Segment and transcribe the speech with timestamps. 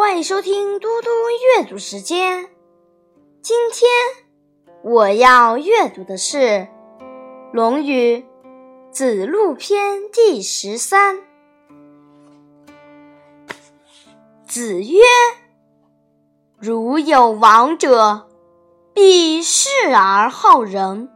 [0.00, 1.10] 欢迎收听嘟嘟
[1.58, 2.48] 阅读时间。
[3.42, 3.90] 今天
[4.82, 6.38] 我要阅读的是
[7.52, 8.16] 《论语·
[8.90, 11.20] 子路篇》第十三。
[14.46, 15.00] 子曰
[16.58, 18.26] ：“如有王者，
[18.94, 21.10] 必视而好仁。”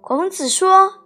[0.00, 1.00] 孔子说：“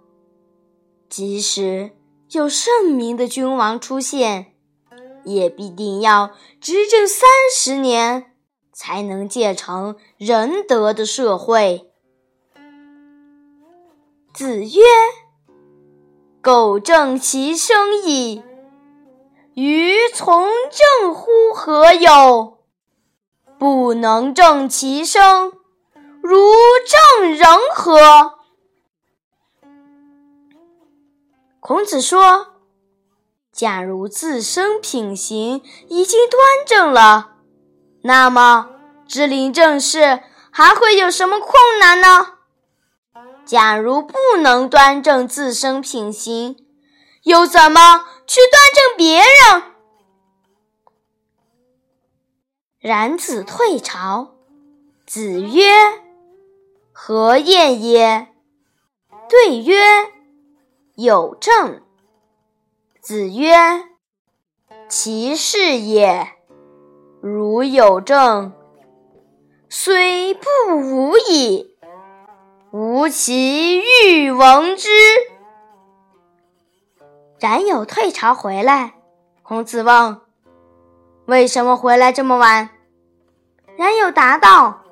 [1.09, 1.93] 即使
[2.29, 4.50] 有圣明的君王出现，
[5.23, 8.33] 也必定要执政三十年，
[8.71, 11.91] 才能建成仁德的社会。”
[14.33, 14.81] 子曰
[16.41, 18.43] ：“苟正其生矣。”
[19.53, 22.59] 于从政乎何有？
[23.59, 25.51] 不能正其生，
[26.21, 26.39] 如
[27.19, 28.39] 正人何？
[31.59, 32.50] 孔子说
[33.51, 37.35] ：“假如自身品行已经端正了，
[38.03, 38.69] 那么
[39.07, 42.37] 治理政事还会有什么困难呢？
[43.45, 46.55] 假如不能端正自身品行，
[47.23, 49.63] 又怎么？”去端正别人。
[52.79, 54.35] 然子退朝，
[55.05, 55.69] 子曰
[56.93, 58.29] ：“何晏也？”
[59.27, 59.75] 对曰
[60.95, 61.81] ：“有政。”
[63.01, 63.55] 子曰
[64.87, 66.27] ：“其事也。
[67.19, 68.53] 如有政，
[69.67, 71.75] 虽不无矣。
[72.69, 74.87] 吾其欲闻之。”
[77.41, 78.93] 冉有退朝回来，
[79.41, 80.21] 孔子问
[81.25, 82.69] ：“为什么回来这么晚？”
[83.77, 84.83] 冉有答道：“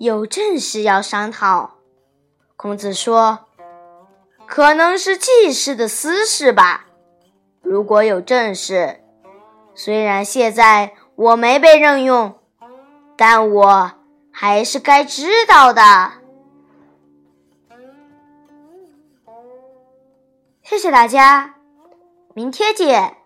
[0.00, 1.74] 有正事要商讨。”
[2.56, 3.40] 孔子说
[4.48, 6.86] ：“可能是季氏的私事吧。
[7.68, 9.00] 如果有正事，
[9.74, 12.38] 虽然现在我没被任用，
[13.14, 13.92] 但我
[14.32, 15.82] 还是该知道的。”
[20.64, 21.56] 谢谢大家。
[22.34, 23.17] 明天见。